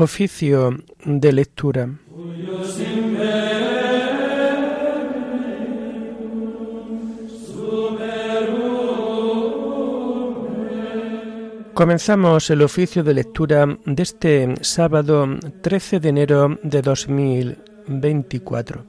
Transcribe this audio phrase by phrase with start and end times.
[0.00, 1.86] Oficio de lectura.
[11.74, 15.28] Comenzamos el oficio de lectura de este sábado
[15.60, 18.86] 13 de enero de 2024,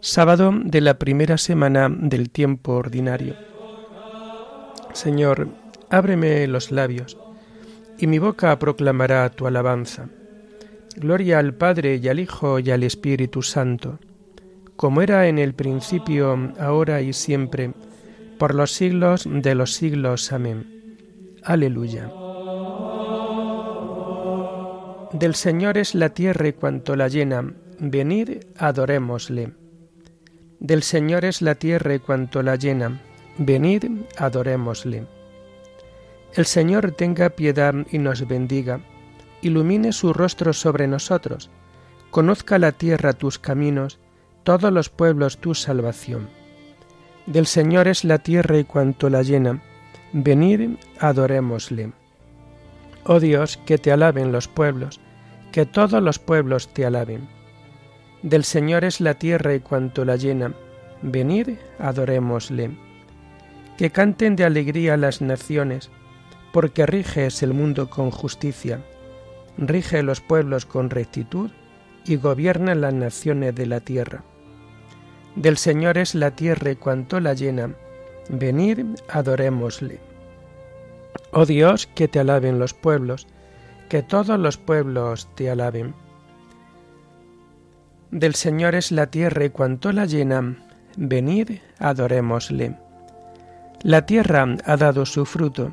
[0.00, 3.36] sábado de la primera semana del tiempo ordinario.
[4.94, 5.46] Señor,
[5.90, 7.16] ábreme los labios,
[7.98, 10.08] y mi boca proclamará tu alabanza.
[10.96, 13.98] Gloria al Padre y al Hijo y al Espíritu Santo,
[14.76, 17.72] como era en el principio, ahora y siempre,
[18.38, 20.32] por los siglos de los siglos.
[20.32, 20.96] Amén.
[21.42, 22.10] Aleluya.
[25.12, 29.52] Del Señor es la tierra y cuanto la llena, venid, adorémosle.
[30.60, 33.00] Del Señor es la tierra y cuanto la llena,
[33.38, 33.84] venid,
[34.16, 35.17] adorémosle.
[36.34, 38.80] El Señor tenga piedad y nos bendiga,
[39.42, 41.50] ilumine su rostro sobre nosotros,
[42.10, 43.98] conozca la tierra tus caminos,
[44.42, 46.28] todos los pueblos tu salvación.
[47.26, 49.62] Del Señor es la tierra y cuanto la llena,
[50.12, 51.92] Venid, adorémosle.
[53.04, 55.00] Oh Dios, que te alaben los pueblos,
[55.52, 57.28] que todos los pueblos te alaben.
[58.22, 60.54] Del Señor es la tierra y cuanto la llena.
[61.02, 62.70] Venid, adorémosle.
[63.76, 65.90] Que canten de alegría las naciones,
[66.52, 68.80] porque riges el mundo con justicia,
[69.56, 71.50] rige los pueblos con rectitud
[72.04, 74.24] y gobierna las naciones de la tierra.
[75.36, 77.74] Del Señor es la tierra y cuanto la llena
[78.28, 80.00] Venid, adorémosle.
[81.32, 83.26] Oh Dios, que te alaben los pueblos,
[83.88, 85.94] que todos los pueblos te alaben.
[88.10, 90.56] Del Señor es la tierra y cuanto la llena,
[90.96, 92.76] venid, adorémosle.
[93.82, 95.72] La tierra ha dado su fruto.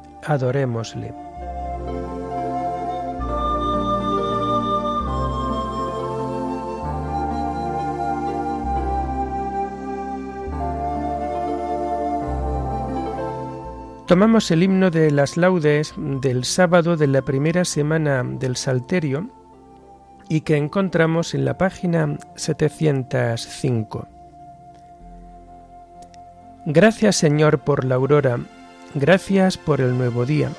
[0.25, 1.13] adorémosle.
[14.11, 19.29] Tomamos el himno de las laudes del sábado de la primera semana del Salterio
[20.27, 24.07] y que encontramos en la página 705.
[26.65, 28.39] Gracias Señor por la aurora,
[28.93, 30.51] gracias por el nuevo día,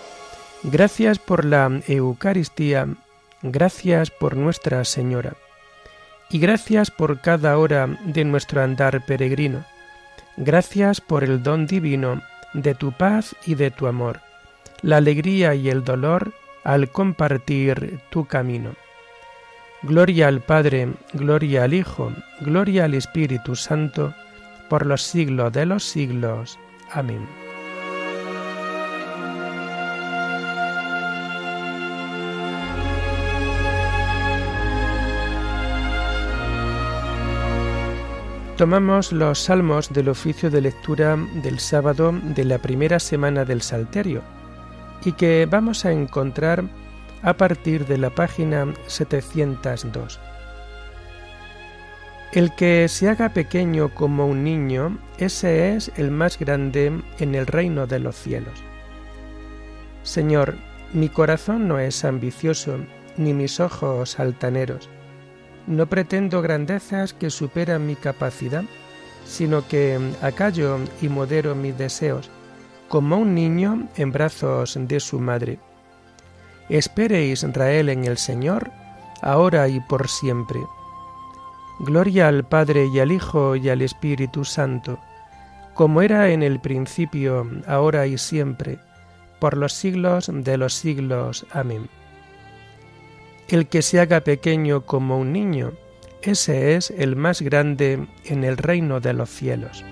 [0.62, 2.88] gracias por la Eucaristía,
[3.42, 5.34] gracias por Nuestra Señora,
[6.30, 9.64] y gracias por cada hora de nuestro andar peregrino,
[10.36, 12.22] gracias por el don divino
[12.54, 14.20] de tu paz y de tu amor,
[14.82, 16.32] la alegría y el dolor
[16.64, 18.74] al compartir tu camino.
[19.82, 24.14] Gloria al Padre, gloria al Hijo, gloria al Espíritu Santo,
[24.68, 26.56] por los siglos de los siglos.
[26.92, 27.41] Amén.
[38.56, 44.22] Tomamos los salmos del oficio de lectura del sábado de la primera semana del Salterio
[45.06, 46.62] y que vamos a encontrar
[47.22, 50.20] a partir de la página 702.
[52.32, 57.46] El que se haga pequeño como un niño, ese es el más grande en el
[57.46, 58.62] reino de los cielos.
[60.02, 60.56] Señor,
[60.92, 62.76] mi corazón no es ambicioso,
[63.16, 64.90] ni mis ojos altaneros
[65.66, 68.64] no pretendo grandezas que superan mi capacidad,
[69.24, 72.30] sino que acallo y modero mis deseos,
[72.88, 75.58] como un niño en brazos de su madre.
[76.68, 78.70] Espere Israel en el Señor,
[79.20, 80.60] ahora y por siempre.
[81.80, 84.98] Gloria al Padre y al Hijo y al Espíritu Santo,
[85.74, 88.78] como era en el principio, ahora y siempre,
[89.40, 91.46] por los siglos de los siglos.
[91.52, 91.88] Amén.
[93.52, 95.74] El que se haga pequeño como un niño,
[96.22, 99.84] ese es el más grande en el reino de los cielos.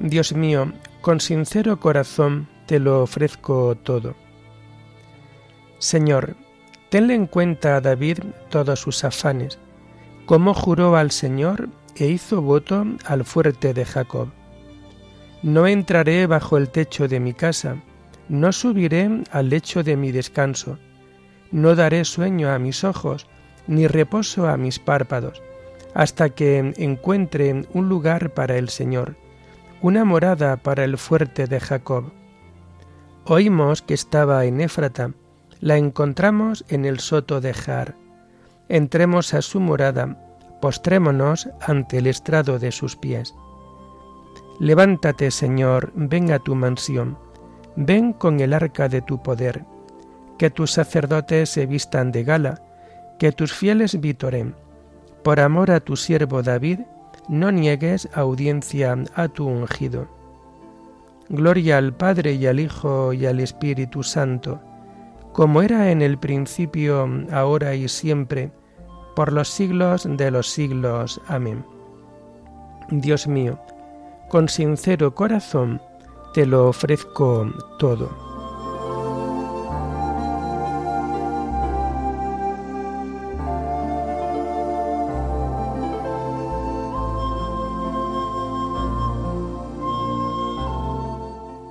[0.00, 0.72] Dios mío,
[1.02, 4.14] con sincero corazón te lo ofrezco todo.
[5.78, 6.36] Señor,
[6.88, 9.58] tenle en cuenta a David todos sus afanes
[10.28, 14.28] cómo juró al Señor e hizo voto al fuerte de Jacob.
[15.42, 17.76] No entraré bajo el techo de mi casa,
[18.28, 20.78] no subiré al lecho de mi descanso,
[21.50, 23.26] no daré sueño a mis ojos,
[23.66, 25.42] ni reposo a mis párpados,
[25.94, 29.16] hasta que encuentre un lugar para el Señor,
[29.80, 32.12] una morada para el fuerte de Jacob.
[33.24, 35.10] Oímos que estaba en Éfrata,
[35.60, 38.07] la encontramos en el soto de Jar.
[38.68, 40.16] Entremos a su morada,
[40.60, 43.34] postrémonos ante el estrado de sus pies.
[44.60, 47.16] Levántate, Señor, ven a tu mansión,
[47.76, 49.64] ven con el arca de tu poder,
[50.36, 52.62] que tus sacerdotes se vistan de gala,
[53.18, 54.54] que tus fieles vitoren.
[55.22, 56.80] Por amor a tu siervo David,
[57.28, 60.08] no niegues audiencia a tu ungido.
[61.30, 64.60] Gloria al Padre y al Hijo y al Espíritu Santo,
[65.38, 68.50] como era en el principio, ahora y siempre,
[69.14, 71.20] por los siglos de los siglos.
[71.28, 71.64] Amén.
[72.90, 73.56] Dios mío,
[74.30, 75.80] con sincero corazón
[76.34, 77.48] te lo ofrezco
[77.78, 78.10] todo.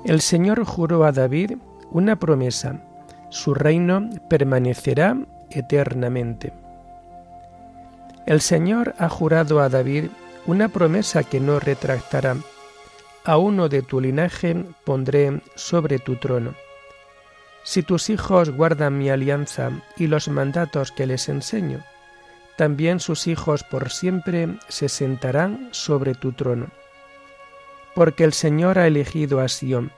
[0.06, 1.58] El Señor juró a David
[1.92, 2.82] una promesa,
[3.30, 5.18] su reino permanecerá
[5.50, 6.54] eternamente.
[8.26, 10.06] El Señor ha jurado a David
[10.46, 12.36] una promesa que no retractará.
[13.24, 16.54] A uno de tu linaje pondré sobre tu trono.
[17.64, 21.84] Si tus hijos guardan mi alianza y los mandatos que les enseño,
[22.56, 26.68] también sus hijos por siempre se sentarán sobre tu trono
[27.98, 29.92] porque el Señor ha elegido a Sión,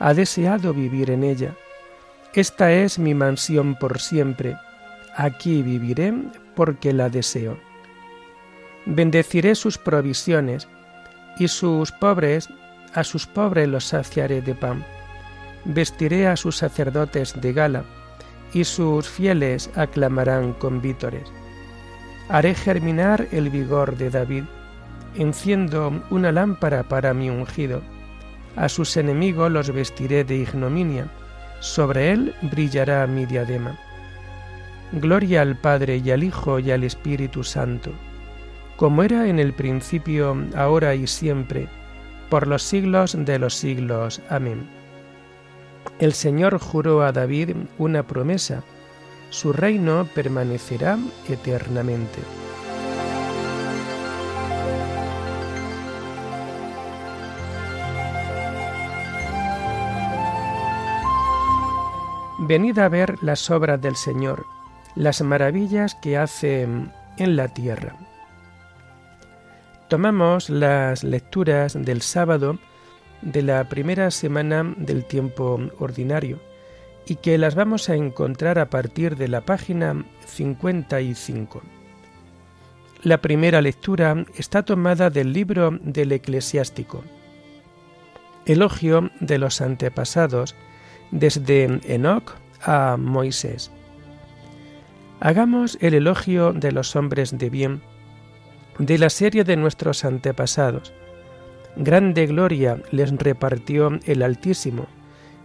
[0.00, 1.54] ha deseado vivir en ella.
[2.38, 4.56] Esta es mi mansión por siempre,
[5.16, 6.14] aquí viviré
[6.54, 7.58] porque la deseo.
[8.86, 10.68] Bendeciré sus provisiones,
[11.40, 12.48] y sus pobres,
[12.94, 14.84] a sus pobres los saciaré de pan.
[15.64, 17.82] Vestiré a sus sacerdotes de gala,
[18.52, 21.28] y sus fieles aclamarán con vítores.
[22.28, 24.44] Haré germinar el vigor de David,
[25.16, 27.82] enciendo una lámpara para mi ungido.
[28.54, 31.10] A sus enemigos los vestiré de ignominia,
[31.60, 33.76] sobre él brillará mi diadema.
[34.92, 37.92] Gloria al Padre y al Hijo y al Espíritu Santo,
[38.76, 41.68] como era en el principio, ahora y siempre,
[42.30, 44.20] por los siglos de los siglos.
[44.30, 44.68] Amén.
[45.98, 48.62] El Señor juró a David una promesa,
[49.30, 52.20] su reino permanecerá eternamente.
[62.48, 64.46] Venid a ver las obras del Señor,
[64.94, 67.94] las maravillas que hace en la tierra.
[69.88, 72.58] Tomamos las lecturas del sábado
[73.20, 76.40] de la primera semana del tiempo ordinario
[77.04, 81.60] y que las vamos a encontrar a partir de la página 55.
[83.02, 87.04] La primera lectura está tomada del libro del eclesiástico.
[88.46, 90.56] Elogio de los antepasados
[91.10, 93.70] desde Enoch a Moisés.
[95.20, 97.80] Hagamos el elogio de los hombres de bien,
[98.78, 100.92] de la serie de nuestros antepasados.
[101.76, 104.86] Grande gloria les repartió el Altísimo,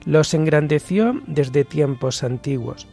[0.05, 2.88] los engrandeció desde tiempos antiguos.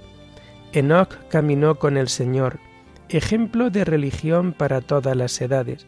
[0.72, 2.60] Enoch caminó con el Señor,
[3.08, 5.86] ejemplo de religión para todas las edades.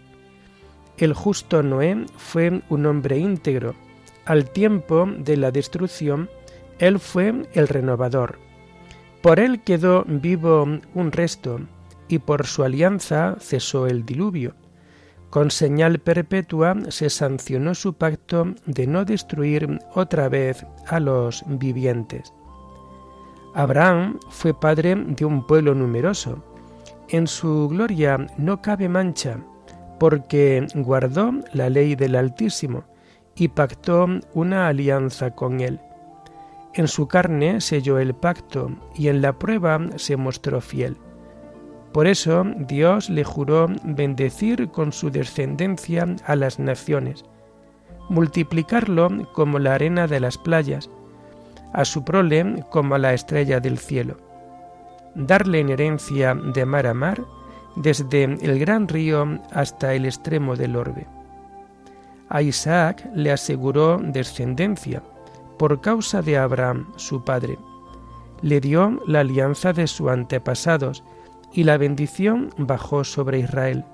[0.98, 3.74] El justo Noé fue un hombre íntegro,
[4.24, 6.28] al tiempo de la destrucción
[6.78, 8.38] él fue el renovador.
[9.22, 11.60] Por él quedó vivo un resto,
[12.08, 14.54] y por su alianza cesó el diluvio.
[15.30, 22.34] Con señal perpetua se sancionó su pacto de no destruir otra vez a los vivientes.
[23.54, 26.42] Abraham fue padre de un pueblo numeroso.
[27.08, 29.38] En su gloria no cabe mancha,
[29.98, 32.84] porque guardó la ley del Altísimo
[33.34, 35.80] y pactó una alianza con él.
[36.74, 40.96] En su carne selló el pacto y en la prueba se mostró fiel.
[41.92, 47.24] Por eso Dios le juró bendecir con su descendencia a las naciones,
[48.08, 50.88] multiplicarlo como la arena de las playas,
[51.74, 54.16] a su prole como a la estrella del cielo,
[55.14, 57.22] darle en herencia de mar a mar,
[57.76, 61.06] desde el gran río hasta el extremo del orbe.
[62.28, 65.02] A Isaac le aseguró descendencia,
[65.62, 67.56] por causa de Abraham, su padre.
[68.40, 71.04] Le dio la alianza de sus antepasados
[71.52, 73.84] y la bendición bajó sobre Israel,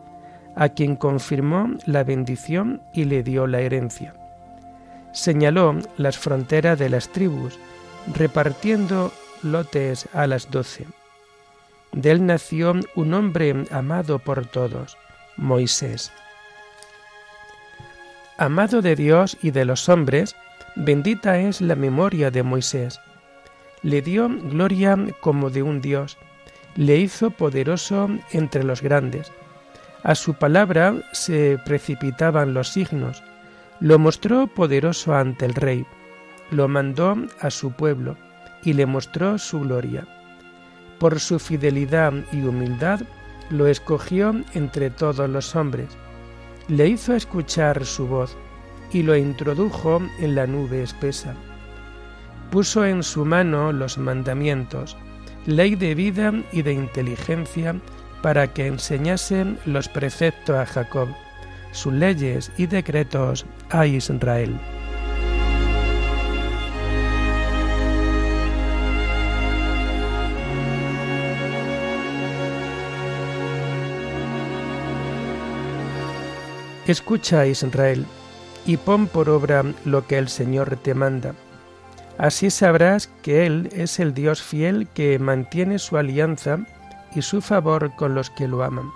[0.57, 4.15] a quien confirmó la bendición y le dio la herencia.
[5.13, 7.59] Señaló las fronteras de las tribus,
[8.15, 10.87] repartiendo lotes a las doce.
[11.93, 14.97] De él nació un hombre amado por todos,
[15.37, 16.13] Moisés.
[18.39, 20.35] Amado de Dios y de los hombres,
[20.77, 23.01] bendita es la memoria de Moisés.
[23.83, 26.19] Le dio gloria como de un Dios,
[26.77, 29.33] le hizo poderoso entre los grandes.
[30.03, 33.23] A su palabra se precipitaban los signos,
[33.81, 35.87] lo mostró poderoso ante el rey,
[36.51, 38.17] lo mandó a su pueblo
[38.63, 40.07] y le mostró su gloria.
[40.99, 43.01] Por su fidelidad y humildad
[43.51, 45.89] lo escogió entre todos los hombres,
[46.69, 48.37] le hizo escuchar su voz
[48.93, 51.35] y lo introdujo en la nube espesa.
[52.51, 54.97] Puso en su mano los mandamientos,
[55.47, 57.77] ley de vida y de inteligencia,
[58.23, 61.09] para que enseñase los preceptos a Jacob,
[61.73, 64.59] sus leyes y decretos a Israel.
[76.89, 78.07] Escucha, Israel,
[78.69, 81.35] y pon por obra lo que el Señor te manda.
[82.19, 86.59] Así sabrás que Él es el Dios fiel que mantiene su alianza
[87.15, 88.93] y su favor con los que lo aman.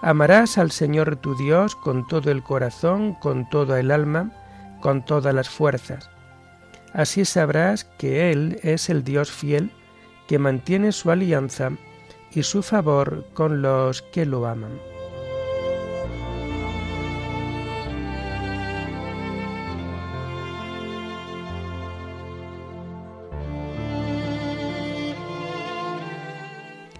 [0.00, 4.30] Amarás al Señor tu Dios con todo el corazón, con toda el alma,
[4.80, 6.08] con todas las fuerzas.
[6.92, 9.72] Así sabrás que Él es el Dios fiel
[10.28, 11.70] que mantiene su alianza
[12.30, 14.91] y su favor con los que lo aman.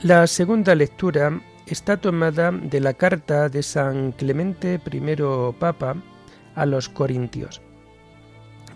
[0.02, 5.16] La segunda lectura está tomada de la carta de San Clemente I
[5.60, 5.94] Papa
[6.56, 7.62] a los Corintios.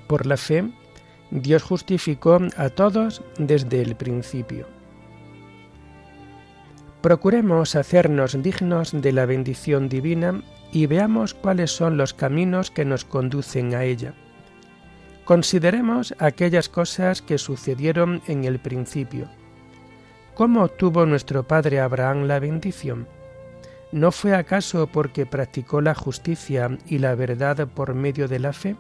[0.06, 0.70] Por la fe,
[1.32, 4.68] Dios justificó a todos desde el principio.
[7.00, 13.04] Procuremos hacernos dignos de la bendición divina y veamos cuáles son los caminos que nos
[13.04, 14.14] conducen a ella.
[15.24, 19.28] Consideremos aquellas cosas que sucedieron en el principio
[20.36, 23.08] ¿Cómo obtuvo nuestro padre Abraham la bendición?
[23.90, 28.76] ¿No fue acaso porque practicó la justicia y la verdad por medio de la fe?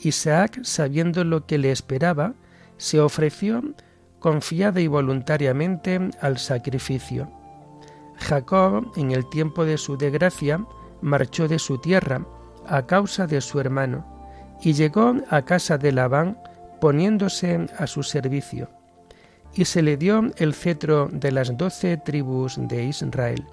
[0.00, 2.34] Isaac, sabiendo lo que le esperaba,
[2.76, 3.62] se ofreció
[4.18, 7.30] confiada y voluntariamente al sacrificio.
[8.16, 10.66] Jacob, en el tiempo de su desgracia,
[11.02, 12.26] marchó de su tierra
[12.66, 14.04] a causa de su hermano
[14.60, 16.36] y llegó a casa de Labán
[16.80, 18.81] poniéndose a su servicio
[19.54, 23.44] y se le dio el cetro de las doce tribus de Israel.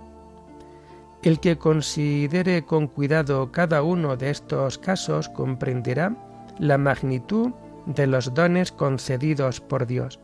[1.21, 6.15] El que considere con cuidado cada uno de estos casos comprenderá
[6.57, 7.51] la magnitud
[7.85, 10.19] de los dones concedidos por Dios.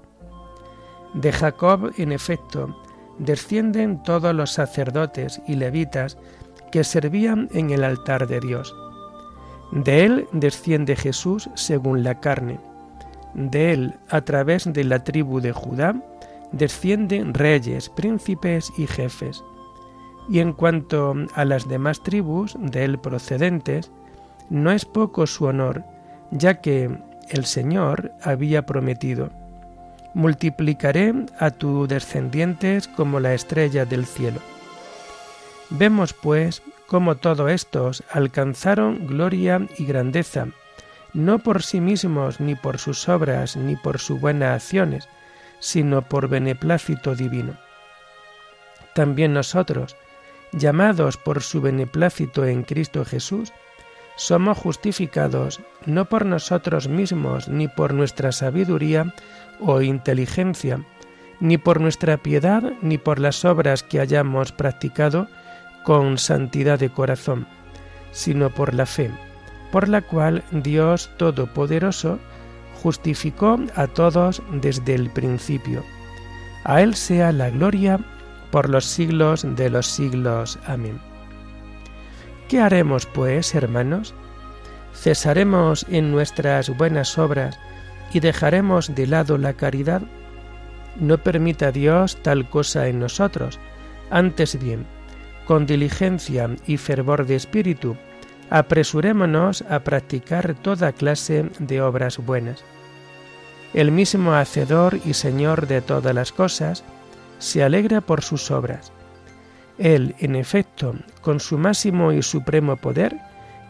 [1.13, 2.81] De Jacob, en efecto,
[3.19, 6.17] descienden todos los sacerdotes y levitas
[6.71, 8.73] que servían en el altar de Dios.
[9.71, 12.59] De él desciende Jesús según la carne
[13.35, 15.95] de él, a través de la tribu de Judá,
[16.51, 19.43] descienden reyes, príncipes y jefes.
[20.29, 23.91] Y en cuanto a las demás tribus de él procedentes,
[24.49, 25.83] no es poco su honor,
[26.31, 26.89] ya que
[27.29, 29.29] el Señor había prometido,
[30.13, 34.39] multiplicaré a tus descendientes como la estrella del cielo.
[35.69, 40.47] Vemos pues cómo todos estos alcanzaron gloria y grandeza,
[41.15, 45.07] no por sí mismos, ni por sus obras, ni por sus buenas acciones,
[45.59, 47.57] sino por beneplácito divino.
[48.93, 49.95] También nosotros,
[50.51, 53.53] llamados por su beneplácito en Cristo Jesús,
[54.17, 59.13] somos justificados no por nosotros mismos, ni por nuestra sabiduría
[59.61, 60.85] o inteligencia,
[61.39, 65.27] ni por nuestra piedad, ni por las obras que hayamos practicado
[65.83, 67.47] con santidad de corazón,
[68.11, 69.11] sino por la fe
[69.71, 72.19] por la cual Dios Todopoderoso
[72.81, 75.83] justificó a todos desde el principio.
[76.63, 77.99] A Él sea la gloria
[78.51, 80.59] por los siglos de los siglos.
[80.65, 80.99] Amén.
[82.47, 84.13] ¿Qué haremos, pues, hermanos?
[84.93, 87.59] ¿Cesaremos en nuestras buenas obras
[88.13, 90.01] y dejaremos de lado la caridad?
[90.99, 93.59] No permita Dios tal cosa en nosotros,
[94.09, 94.85] antes bien,
[95.45, 97.97] con diligencia y fervor de espíritu,
[98.49, 102.63] apresurémonos a practicar toda clase de obras buenas.
[103.73, 106.83] El mismo Hacedor y Señor de todas las cosas
[107.39, 108.91] se alegra por sus obras.
[109.77, 113.17] Él, en efecto, con su máximo y supremo poder,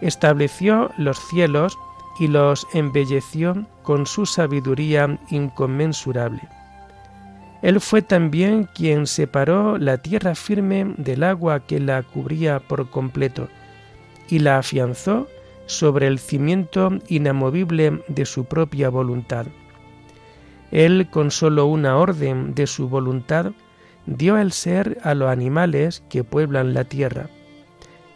[0.02, 1.78] estableció los cielos
[2.20, 6.42] y los embelleció con su sabiduría inconmensurable.
[7.64, 13.48] Él fue también quien separó la tierra firme del agua que la cubría por completo
[14.30, 15.28] y la afianzó
[15.66, 19.48] sobre el cimiento inamovible de su propia voluntad.
[20.72, 23.52] Él, con sólo una orden de su voluntad,
[24.06, 27.30] dio el ser a los animales que pueblan la tierra.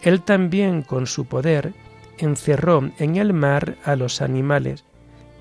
[0.02, 1.74] Él también, con su poder,
[2.18, 4.84] encerró en el mar a los animales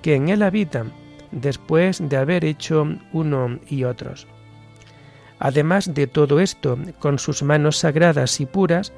[0.03, 0.93] que en él habitan,
[1.33, 4.27] después de haber hecho uno y otros.
[5.39, 8.93] Además de todo esto, con sus manos sagradas y puras,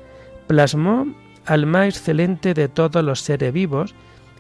[0.47, 1.07] plasmó
[1.47, 3.95] al más excelente de todos los seres vivos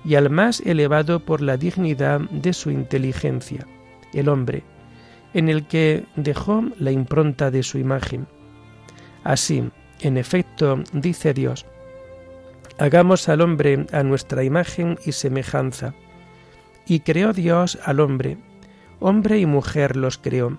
[0.04, 3.66] y al más elevado por la dignidad de su inteligencia,
[4.12, 4.62] el hombre,
[5.35, 8.26] en el que dejó la impronta de su imagen.
[9.25, 11.66] Así, en efecto, dice Dios,
[12.78, 15.95] hagamos al hombre a nuestra imagen y semejanza.
[16.87, 18.38] Y creó Dios al hombre,
[18.99, 20.59] hombre y mujer los creó,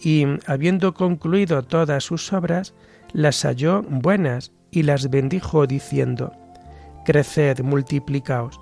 [0.00, 2.72] y habiendo concluido todas sus obras,
[3.12, 6.32] las halló buenas y las bendijo diciendo,
[7.04, 8.60] Creced, multiplicaos.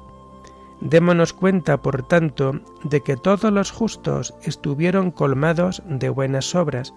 [0.80, 6.94] Démonos cuenta, por tanto, de que todos los justos estuvieron colmados de buenas obras,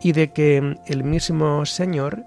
[0.00, 2.24] y de que el mismo Señor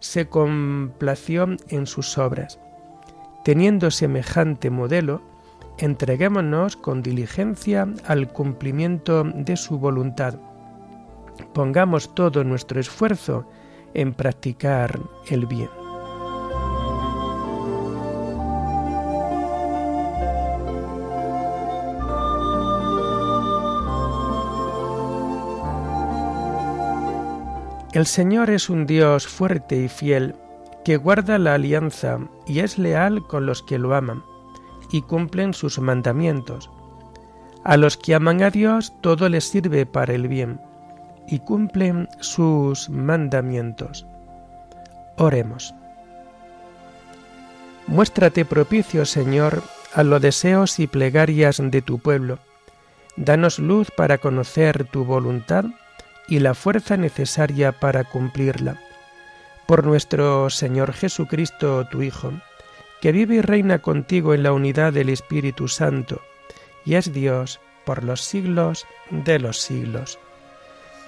[0.00, 2.58] se complació en sus obras.
[3.44, 5.22] Teniendo semejante modelo,
[5.78, 10.34] entreguémonos con diligencia al cumplimiento de su voluntad.
[11.54, 13.46] Pongamos todo nuestro esfuerzo
[13.94, 15.70] en practicar el bien.
[27.92, 30.36] El Señor es un Dios fuerte y fiel,
[30.84, 34.22] que guarda la alianza y es leal con los que lo aman,
[34.92, 36.70] y cumplen sus mandamientos.
[37.64, 40.60] A los que aman a Dios todo les sirve para el bien
[41.28, 44.06] y cumplen sus mandamientos.
[45.16, 45.74] Oremos.
[47.86, 49.62] Muéstrate propicio, Señor,
[49.94, 52.38] a los deseos y plegarias de tu pueblo.
[53.16, 55.64] Danos luz para conocer tu voluntad
[56.28, 58.76] y la fuerza necesaria para cumplirla.
[59.66, 62.32] Por nuestro Señor Jesucristo, tu Hijo,
[63.00, 66.20] que vive y reina contigo en la unidad del Espíritu Santo,
[66.84, 70.18] y es Dios por los siglos de los siglos.